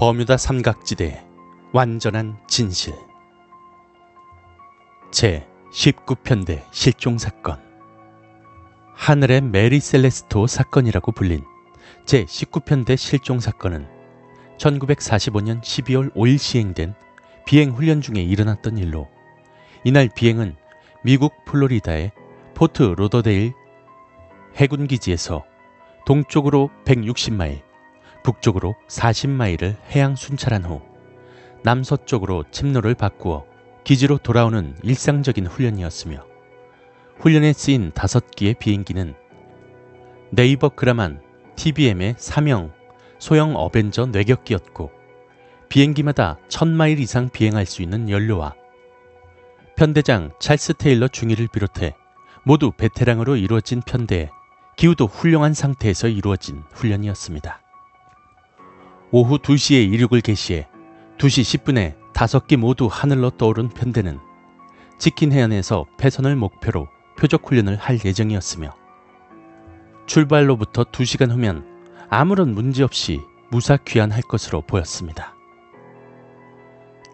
[0.00, 1.22] 버뮤다 삼각지대의
[1.74, 2.94] 완전한 진실.
[5.10, 7.60] 제 19편대 실종 사건.
[8.94, 11.44] 하늘의 메리 셀레스토 사건이라고 불린
[12.06, 13.86] 제 19편대 실종 사건은
[14.56, 16.94] 1945년 12월 5일 시행된
[17.44, 19.06] 비행 훈련 중에 일어났던 일로
[19.84, 20.56] 이날 비행은
[21.04, 22.12] 미국 플로리다의
[22.54, 23.52] 포트 로더데일
[24.56, 25.44] 해군 기지에서
[26.06, 27.60] 동쪽으로 160마일,
[28.22, 30.82] 북쪽으로 40마일을 해양 순찰한 후
[31.62, 33.44] 남서쪽으로 침로를 바꾸어
[33.84, 36.24] 기지로 돌아오는 일상적인 훈련이었으며
[37.18, 39.14] 훈련에 쓰인 다섯 기의 비행기는
[40.30, 41.20] 네이버 그라만
[41.56, 42.72] TBM의 사명
[43.18, 44.90] 소형 어벤져 뇌격기였고
[45.68, 48.54] 비행기마다 1000마일 이상 비행할 수 있는 연료와
[49.76, 51.94] 편대장 찰스 테일러 중위를 비롯해
[52.44, 54.30] 모두 베테랑으로 이루어진 편대에
[54.76, 57.60] 기후도 훌륭한 상태에서 이루어진 훈련이었습니다.
[59.12, 60.68] 오후 2시에 이륙을 개시해
[61.18, 64.20] 2시 10분에 5기 모두 하늘로 떠오른 편대는
[64.98, 66.86] 지킨 해안에서 패선을 목표로
[67.18, 68.72] 표적 훈련을 할 예정이었으며
[70.06, 71.66] 출발로부터 2시간 후면
[72.08, 75.34] 아무런 문제 없이 무사 귀환할 것으로 보였습니다.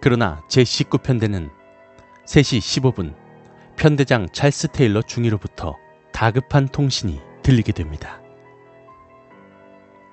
[0.02, 1.50] 그러나 제19편대는
[2.26, 3.14] 3시 15분
[3.76, 5.76] 편대장 찰스 테일러 중위로부터
[6.12, 8.20] 다급한 통신이 들리게 됩니다.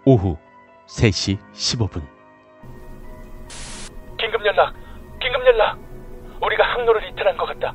[0.06, 0.38] 오후
[0.94, 2.02] 3시 15분
[4.20, 4.74] 긴급 연락,
[5.20, 5.78] 긴급 연락.
[6.42, 7.74] 우리가 항로를 이탈한 것 같다.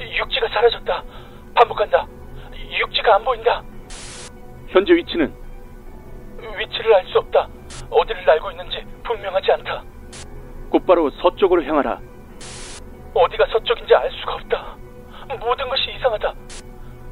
[0.00, 1.02] 육지가 사라졌다.
[1.54, 2.06] 반복한다.
[2.70, 3.62] 육지가 안 보인다.
[4.68, 5.34] 현재 위치는
[6.58, 7.48] 위치를 알 수 없다.
[7.90, 9.82] 어디를 날고 있는지 분명하지 않다.
[10.70, 12.00] 곧바로 서쪽으로 향하라.
[13.14, 14.76] 어디가 서쪽인지 알 수가 없다.
[15.40, 16.34] 모든 것이 이상하다.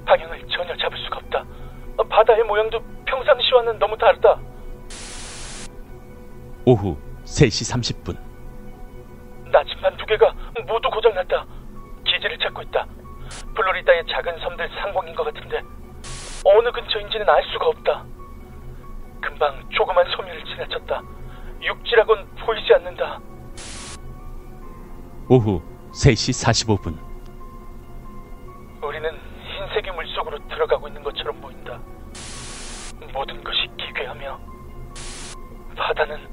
[0.06, 1.44] 방향을 전혀 잡을 수가 없다.
[2.08, 4.38] 바다의 모양도 평상시와는 너무 다르다.
[6.64, 8.16] 오후 3시 30분
[9.50, 10.32] 나침반 두 개가
[10.66, 11.44] 모두 고장났다.
[12.04, 12.86] 기지를 찾고 있다.
[13.54, 15.60] 플로리다의 작은 섬들 상공인 것 같은데
[16.44, 18.04] 어느 근처인지는 알 수가 없다.
[19.20, 21.02] 금방 조그만 섬유를 지나쳤다.
[21.62, 23.20] 육지라곤 보이지 않는다.
[25.28, 25.60] 오후
[25.92, 26.96] 3시 45분
[28.82, 29.10] 우리는
[29.44, 31.78] 흰색의 물속으로 들어가고 있는 것처럼 보인다.
[33.12, 34.38] 모든 것이 기괴하며
[35.76, 36.28] 바다는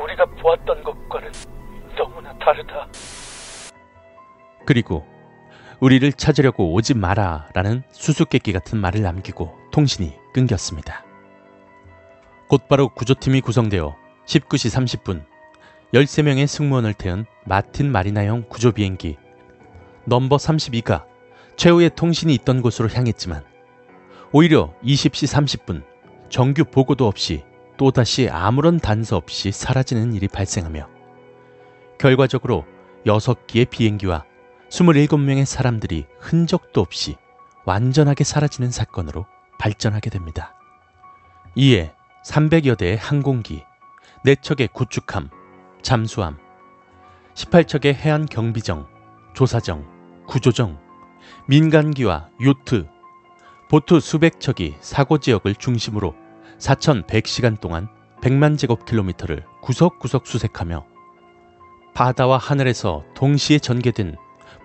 [0.00, 1.30] 우리가 보았던 것과는
[1.96, 2.88] 너무나 다르다.
[4.66, 5.06] 그리고
[5.80, 11.04] 우리를 찾으려고 오지 마라 라는 수수께끼 같은 말을 남기고 통신이 끊겼습니다.
[12.48, 13.96] 곧바로 구조팀이 구성되어
[14.26, 15.24] 19시 30분
[15.92, 19.16] 13명의 승무원을 태운 마틴 마리나형 구조 비행기
[20.06, 21.04] 넘버 32가
[21.56, 23.44] 최후의 통신이 있던 곳으로 향했지만
[24.32, 25.84] 오히려 20시 30분
[26.28, 27.44] 정규 보고도 없이
[27.76, 30.88] 또다시 아무런 단서 없이 사라지는 일이 발생하며
[31.98, 32.64] 결과적으로
[33.06, 34.24] 6기의 비행기와
[34.70, 37.16] 27명의 사람들이 흔적도 없이
[37.64, 39.26] 완전하게 사라지는 사건으로
[39.58, 40.54] 발전하게 됩니다.
[41.54, 41.92] 이에
[42.24, 43.64] 300여 대의 항공기,
[44.24, 45.30] 4척의 구축함,
[45.82, 46.38] 잠수함,
[47.34, 48.86] 18척의 해안 경비정,
[49.34, 49.86] 조사정,
[50.26, 50.78] 구조정,
[51.46, 52.88] 민간기와 요트,
[53.68, 56.14] 보트 수백 척이 사고 지역을 중심으로
[56.58, 57.88] 4,100시간 동안
[58.20, 60.86] 100만 제곱킬로미터를 구석구석 수색하며
[61.94, 64.16] 바다와 하늘에서 동시에 전개된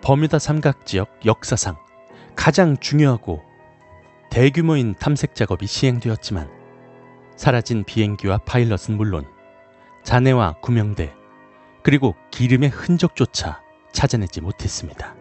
[0.02, 1.76] 버뮤다 삼각 지역 역사상
[2.36, 3.42] 가장 중요하고
[4.32, 6.50] 대규모인 탐색 작업이 시행되었지만
[7.36, 9.26] 사라진 비행기와 파일럿은 물론
[10.04, 11.14] 잔해와 구명대
[11.84, 13.62] 그리고 기름의 흔적조차
[13.92, 15.16] 찾아내지 못했습니다.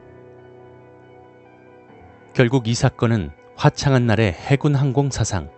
[2.34, 5.50] 결국 이 사건은 화창한 날의 해군 항공 사상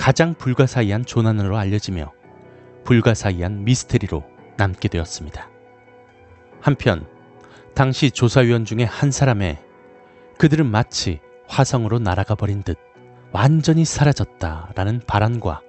[0.00, 2.10] 가장 불가사의한 조난으로 알려지며
[2.84, 4.24] 불가사의한 미스테리로
[4.56, 5.50] 남게 되었습니다.
[6.62, 7.06] 한편
[7.74, 9.58] 당시 조사위원 중에 한 사람의
[10.38, 12.78] 그들은 마치 화성으로 날아가 버린 듯
[13.32, 15.60] 완전히 사라졌다라는 발언과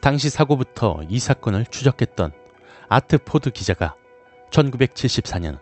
[0.00, 2.32] 당시 사고부터 이 사건을 추적했던
[2.88, 3.94] 아트 포드 기자가
[4.48, 5.58] 1974년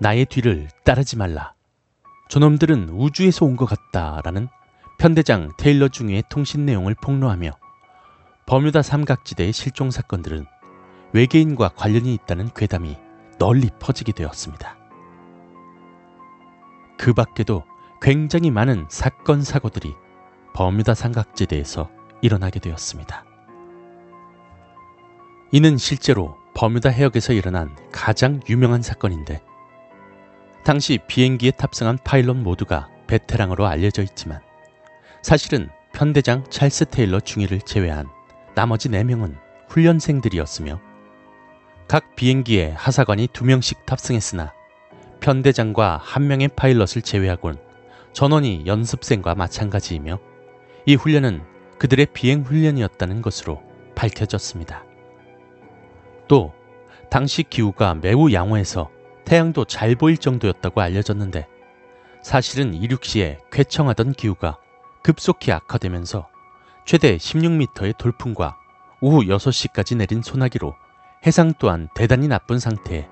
[0.00, 1.52] 나의 뒤를 따르지 말라.
[2.30, 4.48] 저놈들은 우주에서 온 것 같다라는
[4.98, 7.52] 편대장 테일러 중위의 통신 내용을 폭로하며
[8.46, 10.44] 버뮤다 삼각지대의 실종 사건들은
[11.12, 12.96] 외계인과 관련이 있다는 괴담이
[13.38, 14.76] 널리 퍼지게 되었습니다.
[16.98, 17.62] 그 밖에도
[18.02, 19.94] 굉장히 많은 사건 사고들이
[20.52, 21.88] 버뮤다 삼각지대에서
[22.20, 23.24] 일어나게 되었습니다.
[25.52, 29.42] 이는 실제로 버뮤다 해역에서 일어난 가장 유명한 사건인데
[30.64, 34.47] 당시 비행기에 탑승한 파일럿 모두가 베테랑으로 알려져 있지만
[35.22, 38.06] 사실은 편대장 찰스 테일러 중위를 제외한
[38.54, 39.36] 나머지 4명은
[39.68, 40.80] 훈련생들이었으며
[41.88, 44.52] 각 비행기에 하사관이 두 명씩 탑승했으나
[45.20, 47.56] 편대장과 한 명의 파일럿을 제외하곤
[48.12, 50.18] 전원이 연습생과 마찬가지이며
[50.86, 51.42] 이 훈련은
[51.78, 53.62] 그들의 비행 훈련이었다는 것으로
[53.94, 54.84] 밝혀졌습니다.
[56.28, 56.52] 또
[57.10, 58.90] 당시 기후가 매우 양호해서
[59.24, 61.46] 태양도 잘 보일 정도였다고 알려졌는데
[62.22, 64.58] 사실은 이륙 시에 쾌청하던 기후가
[65.02, 66.28] 급속히 악화되면서
[66.84, 68.56] 최대 16m의 돌풍과
[69.00, 70.74] 오후 6시까지 내린 소나기로
[71.26, 73.08] 해상 또한 대단히 나쁜 상태에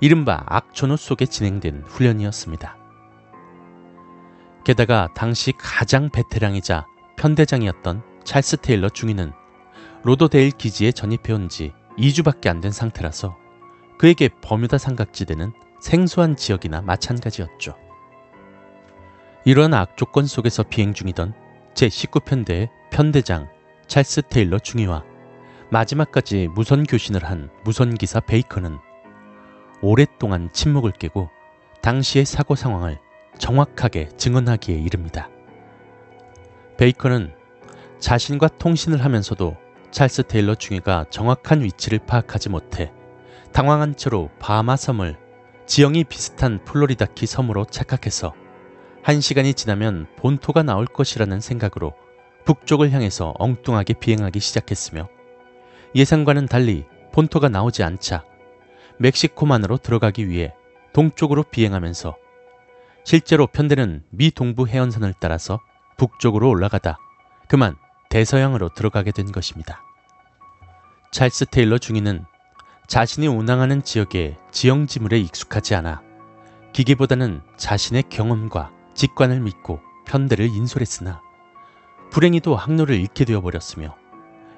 [0.00, 2.76] 이른바 악천후 속에 진행된 훈련이었습니다.
[4.64, 6.86] 게다가 당시 가장 베테랑이자
[7.16, 9.32] 편대장이었던 찰스 테일러 중위는
[10.02, 13.36] 로도데일 기지에 전입해온 지 2주밖에 안 된 상태라서
[13.98, 17.85] 그에게 버뮤다 삼각지대는 생소한 지역이나 마찬가지였죠.
[19.46, 21.32] 이러한 악조건 속에서 비행 중이던
[21.74, 23.48] 제19편대의 편대장
[23.86, 25.04] 찰스 테일러 중위와
[25.70, 28.78] 마지막까지 무선 교신을 한 무선기사 베이컨은
[29.82, 31.30] 오랫동안 침묵을 깨고
[31.80, 32.98] 당시의 사고 상황을
[33.38, 35.28] 정확하게 증언하기에 이릅니다.
[36.76, 37.32] 베이컨은
[38.00, 39.56] 자신과 통신을 하면서도
[39.92, 42.92] 찰스 테일러 중위가 정확한 위치를 파악하지 못해
[43.52, 45.16] 당황한 채로 바하마 섬을
[45.66, 48.34] 지형이 비슷한 플로리다키 섬으로 착각해서
[49.06, 51.94] 한 시간이 지나면 본토가 나올 것이라는 생각으로
[52.44, 55.08] 북쪽을 향해서 엉뚱하게 비행하기 시작했으며
[55.94, 58.24] 예상과는 달리 본토가 나오지 않자
[58.98, 60.52] 멕시코만으로 들어가기 위해
[60.92, 62.16] 동쪽으로 비행하면서
[63.04, 65.60] 실제로 편대는 미 동부 해안선을 따라서
[65.98, 66.98] 북쪽으로 올라가다
[67.46, 67.76] 그만
[68.08, 69.84] 대서양으로 들어가게 된 것입니다.
[71.12, 72.24] 찰스 테일러 중위는
[72.88, 76.02] 자신이 운항하는 지역의 지형 지물에 익숙하지 않아
[76.72, 81.22] 기계보다는 자신의 경험과 직관을 믿고 편대를 인솔했으나
[82.10, 83.94] 불행히도 항로를 잃게 되어버렸으며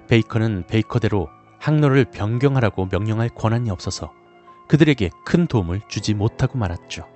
[0.08, 4.12] 베이커는 베이커대로 항로를 변경하라고 명령할 권한이 없어서
[4.68, 7.06] 그들에게 큰 도움을 주지 못하고 말았죠.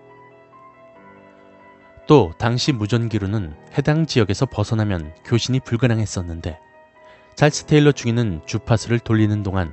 [2.09, 6.59] 또 당시 무전기로는 해당 지역에서 벗어나면 교신이 불가능했었는데
[7.37, 9.73] 잘스 테일러 중위는 주파수를 돌리는 동안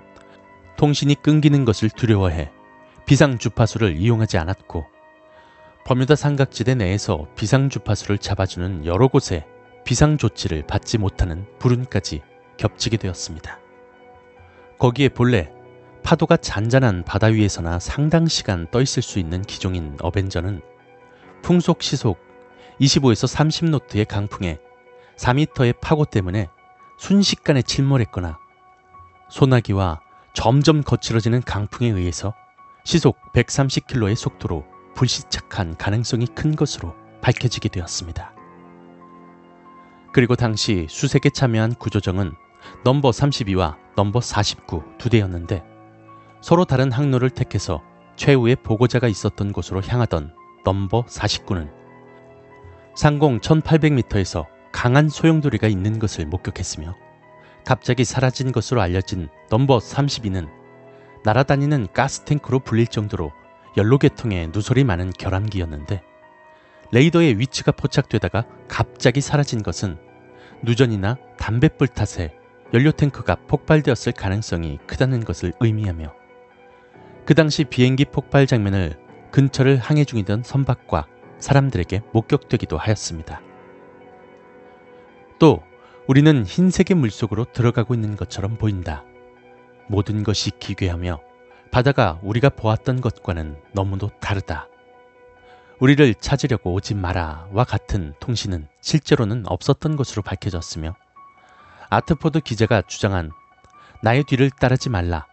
[0.78, 2.51] 통신이 끊기는 것을 두려워해
[3.06, 4.99] 비상 주파수를 이용하지 않았고
[5.86, 9.46] 버뮤다 삼각지대 내에서 비상 주파수를 잡아주는 여러 곳에
[9.84, 12.22] 비상 조치를 받지 못하는 불운까지
[12.58, 13.60] 겹치게 되었습니다.
[14.78, 15.52] 거기에 본래
[16.04, 20.62] 파도가 잔잔한 바다 위에서나 상당 시간 떠 있을 수 있는 기종인 어벤저는
[21.42, 22.20] 풍속 시속
[22.80, 24.60] 25에서 30노트의 강풍에
[25.18, 26.48] 4미터의 파고 때문에
[26.98, 28.38] 순식간에 침몰했거나
[29.30, 30.02] 소나기와
[30.34, 32.34] 점점 거칠어지는 강풍에 의해서
[32.84, 34.66] 시속 130km의 속도로
[35.00, 38.34] 불시착한 가능성이 큰 것으로 밝혀지게 되었습니다.
[40.12, 42.34] 그리고 당시 수색에 참여한 구조정은
[42.84, 45.63] 넘버 32와 넘버 49 두 대였는데
[46.42, 47.81] 서로 다른 항로를 택해서
[48.18, 50.34] 최후의 보고자가 있었던 곳으로 향하던
[50.66, 51.72] 넘버 49는
[52.94, 56.94] 상공 1800m에서 강한 소용돌이가 있는 것을 목격했으며
[57.66, 60.50] 갑자기 사라진 것으로 알려진 넘버 32는
[61.24, 63.31] 날아다니는 가스탱크로 불릴 정도로
[63.80, 66.03] 연로계통에 누설이 많은 결함기였는데
[66.92, 69.98] 레이더의 위치가 포착되다가 갑자기 사라진 것은
[70.63, 72.36] 누전이나 담뱃불 탓에
[72.74, 76.13] 연료탱크가 폭발되었을 가능성이 크다는 것을 의미하며
[77.25, 79.00] 그 당시 비행기 폭발 장면을
[79.32, 83.42] 근처를 항해 중이던 선박과 사람들에게 목격되기도 하였습니다.
[85.38, 85.63] 또
[86.06, 89.06] 우리는 흰색의 물속으로 들어가고 있는 것처럼 보인다.
[89.88, 91.28] 모든 것이 기괴하며
[91.72, 94.68] 바다가 우리가 보았던 것과는 너무도 다르다.
[95.80, 100.96] 우리를 찾으려고 오지 마라와 같은 통신은 실제로는 없었던 것으로 밝혀졌으며
[101.90, 103.32] 아트포드 기자가 주장한
[104.02, 105.26] 나의 뒤를 따르지 말라.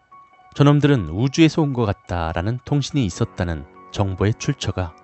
[0.55, 4.95] 저놈들은 우주에서 온 것 같다라는 통신이 있었다는 정보의 출처가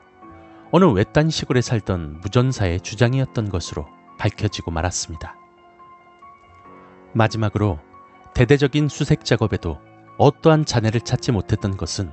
[0.70, 3.86] 어느 외딴 시골에 살던 무전사의 주장이었던 것으로
[4.18, 5.36] 밝혀지고 말았습니다.
[7.12, 7.78] 마지막으로
[8.34, 9.78] 대대적인 수색 작업에도
[10.22, 12.12] 어떠한 잔해를 찾지 못했던 것은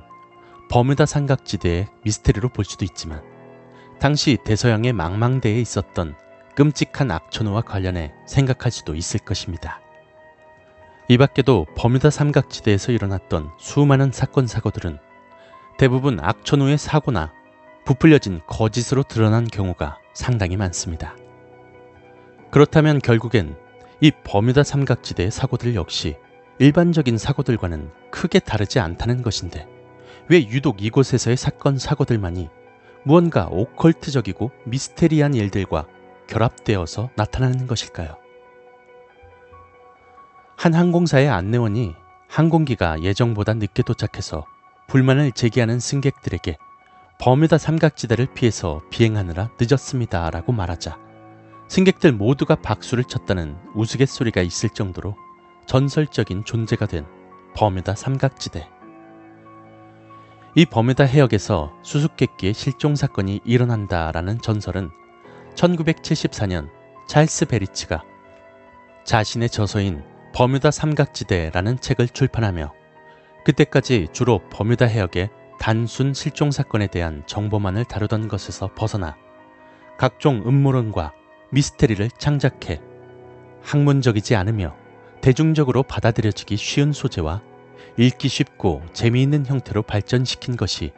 [0.68, 3.22] 버뮤다 삼각지대의 미스테리로 볼 수도 있지만
[4.00, 6.16] 당시 대서양의 망망대에 있었던
[6.56, 9.80] 끔찍한 악천후와 관련해 생각할 수도 있을 것입니다.
[11.06, 14.98] 이 밖에도 버뮤다 삼각지대에서 일어났던 수많은 사건 사고들은
[15.78, 17.32] 대부분 악천후의 사고나
[17.84, 21.16] 부풀려진 거짓으로 드러난 경우가 상당히 많습니다.
[22.50, 23.56] 그렇다면 결국엔
[24.00, 26.16] 이 버뮤다 삼각지대의 사고들 역시
[26.60, 29.66] 일반적인 사고들과는 크게 다르지 않다는 것인데
[30.28, 32.50] 왜 유독 이곳에서의 사건 사고들만이
[33.02, 35.86] 무언가 오컬트적이고 미스테리한 일들과
[36.26, 38.14] 결합되어서 나타나는 것일까요?
[40.58, 41.94] 한 항공사의 안내원이
[42.28, 44.44] 항공기가 예정보다 늦게 도착해서
[44.86, 46.58] 불만을 제기하는 승객들에게
[47.18, 50.28] 버뮤다 삼각지대를 피해서 비행하느라 늦었습니다.
[50.28, 50.98] 라고 말하자
[51.68, 55.16] 승객들 모두가 박수를 쳤다는 우스갯소리가 있을 정도로
[55.70, 57.06] 전설적인 존재가 된
[57.54, 58.68] 버뮤다 삼각지대.
[60.56, 64.90] 이 버뮤다 해역에서 수수께끼의 실종 사건이 일어난다라는 전설은
[65.54, 66.70] 1974년
[67.06, 68.02] 찰스 베리치가
[69.04, 70.02] 자신의 저서인
[70.34, 72.74] 버뮤다 삼각지대라는 책을 출판하며
[73.44, 79.16] 그때까지 주로 버뮤다 해역의 단순 실종 사건에 대한 정보만을 다루던 것에서 벗어나
[79.98, 81.12] 각종 음모론과
[81.52, 82.80] 미스테리를 창작해
[83.62, 84.79] 학문적이지 않으며
[85.20, 87.42] 대중적으로 받아들여지기 쉬운 소재와
[87.96, 90.92] 읽기 쉽고 재미있는 형태로 발전시킨 것이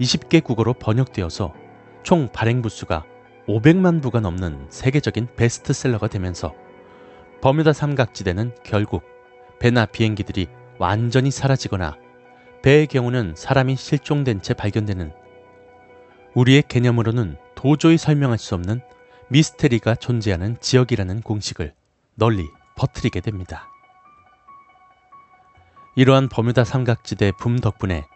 [0.00, 1.54] 20개 국어로 번역되어서
[2.02, 3.04] 총 발행 부수가
[3.48, 6.54] 500만 부가 넘는 세계적인 베스트셀러가 되면서
[7.40, 9.02] 버뮤다 삼각지대는 결국
[9.58, 10.46] 배나 비행기들이
[10.78, 11.96] 완전히 사라지거나
[12.62, 15.12] 배의 경우는 사람이 실종된 채 발견되는
[16.34, 18.80] 우리의 개념으로는 도저히 설명할 수 없는
[19.28, 21.72] 미스테리가 존재하는 지역이라는 공식을
[22.16, 23.68] 널리 퍼뜨리게 됩니다.
[25.96, 28.06] 이러한 버뮤다 삼각지대 붐 덕분에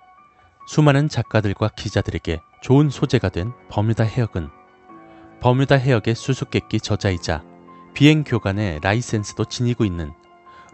[0.67, 4.51] 수많은 작가들과 기자들에게 좋은 소재가 된 버뮤다 해역은
[5.41, 7.45] 버뮤다 해역의 수수께끼 저자이자
[7.95, 10.13] 비행 교관의 라이센스도 지니고 있는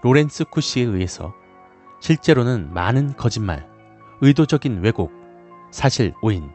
[0.02, 1.34] 로렌스 쿠시에 의해서
[2.00, 3.66] 실제로는 많은 거짓말,
[4.20, 5.12] 의도적인 왜곡,
[5.70, 6.50] 사실 오인,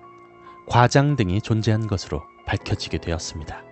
[0.68, 3.64] 과장 등이 존재한 것으로 밝혀지게 되었습니다.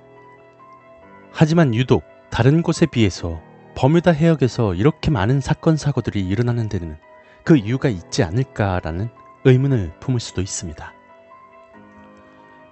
[1.31, 3.39] 하지만 유독 다른 곳에 비해서
[3.77, 6.98] 버뮤다 해역에서 이렇게 많은 사건 사고들이 일어나는 데는
[7.43, 9.10] 그 이유가 있지 않을까라는
[9.46, 10.93] 의문을 품을 수도 있습니다.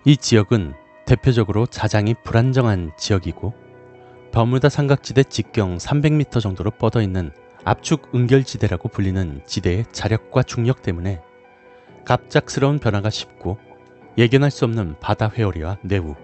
[0.06, 0.74] 이 지역은
[1.06, 3.54] 대표적으로 자장이 불안정한 지역이고
[4.32, 7.32] 버뮤다 삼각지대 직경 300m 정도로 뻗어 있는
[7.66, 11.22] 압축 응결지대라고 불리는 지대의 자력과 중력 때문에
[12.04, 13.60] 갑작스러운 변화가 쉽고
[14.18, 16.16] 예견할 수 없는 바다 회오리와 뇌우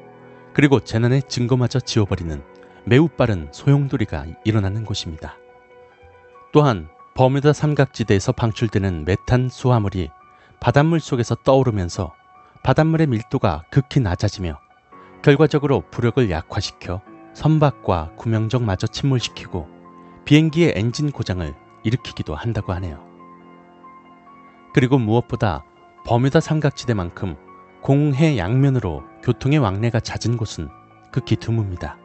[0.53, 2.50] 그리고 재난의 증거마저 지워버리는
[2.83, 5.37] 매우 빠른 소용돌이가 일어나는 곳입니다.
[6.51, 10.09] 또한 버뮤다 삼각지대에서 방출되는 메탄 수화물이
[10.59, 12.13] 바닷물 속에서 떠오르면서
[12.63, 14.59] 바닷물의 밀도가 극히 낮아지며
[15.21, 17.01] 결과적으로 부력을 약화시켜
[17.33, 19.67] 선박과 구명정마저 침몰시키고
[20.25, 23.03] 비행기의 엔진 고장을 일으키기도 한다고 하네요.
[24.73, 25.63] 그리고 무엇보다
[26.05, 27.35] 버뮤다 삼각지대만큼
[27.81, 30.69] 공해 양면으로 교통의 왕래가 잦은 곳은
[31.11, 32.00] 극히 드뭅니다.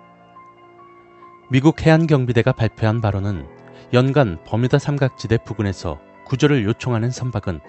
[1.49, 3.47] 미국 해안경비대가 발표한 바로는
[3.93, 7.61] 연간 버뮤다 삼각지대 부근에서 구조를 요청하는 선박은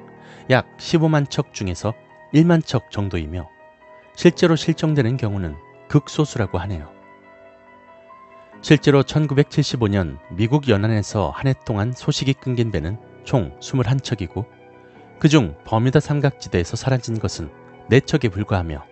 [0.50, 1.94] 약 15만 척 중에서
[2.34, 3.48] 1만 척 정도이며
[4.16, 5.56] 실제로 실종되는 경우는
[5.90, 6.90] 극소수라고 하네요.
[8.62, 14.46] 실제로 1975년 미국 연안에서 한 해 동안 소식이 끊긴 배는 총 21척이고
[15.20, 17.52] 그중 버뮤다 삼각지대에서 사라진 것은
[17.92, 18.84] 4척에 불과하며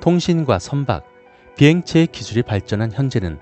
[0.00, 1.04] 통신과 선박,
[1.58, 3.38] 비행체의 기술이 발전한 현재는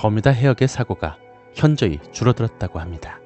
[0.00, 1.18] 버뮤다 해역의 사고가
[1.52, 3.20] 현저히 줄어들었다고 합니다.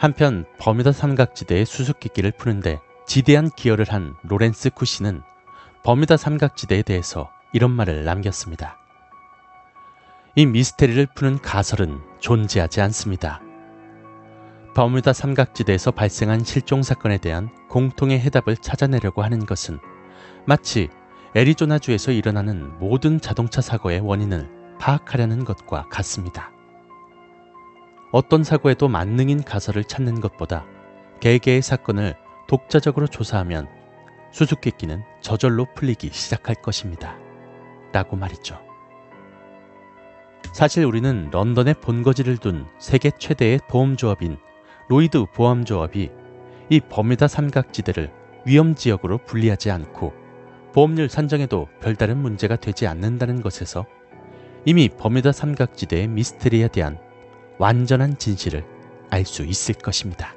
[0.00, 5.22] 한편 버뮤다 삼각지대의 수수께끼를 푸는데 지대한 기여를 한 로렌스 쿠시는
[5.84, 8.76] 버뮤다 삼각지대에 대해서 이런 말을 남겼습니다.
[10.34, 13.40] 이 미스테리를 푸는 가설은 존재하지 않습니다.
[14.74, 19.78] 버뮤다 삼각지대에서 발생한 실종 사건에 대한 공통의 해답을 찾아내려고 하는 것은
[20.46, 20.88] 마치
[21.36, 24.48] 애리조나주에서 일어나는 모든 자동차 사고의 원인을
[24.80, 26.50] 파악하려는 것과 같습니다.
[28.10, 30.64] 어떤 사고에도 만능인 가설을 찾는 것보다
[31.20, 32.14] 개개의 사건을
[32.48, 33.68] 독자적으로 조사하면
[34.32, 37.18] 수수께끼는 저절로 풀리기 시작할 것입니다.
[37.92, 38.58] 라고 말이죠.
[40.54, 44.38] 사실 우리는 런던에 본거지를 둔 세계 최대의 보험조합인
[44.88, 46.10] 로이드 보험조합이
[46.70, 48.10] 이 버뮤다 삼각지대를
[48.46, 50.25] 위험지역으로 분리하지 않고
[50.76, 53.86] 보험료 산정에도 별다른 문제가 되지 않는다는 것에서
[54.66, 56.98] 이미 버뮤다 삼각지대의 미스테리에 대한
[57.56, 58.62] 완전한 진실을
[59.08, 60.34] 알 수 있을 것입니다.